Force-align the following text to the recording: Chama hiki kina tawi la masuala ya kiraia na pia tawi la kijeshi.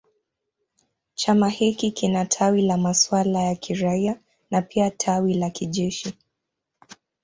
Chama 1.13 1.49
hiki 1.49 1.91
kina 1.91 2.25
tawi 2.25 2.61
la 2.61 2.77
masuala 2.77 3.39
ya 3.43 3.55
kiraia 3.55 4.19
na 4.51 4.61
pia 4.61 4.91
tawi 4.91 5.33
la 5.33 5.49
kijeshi. 5.49 6.13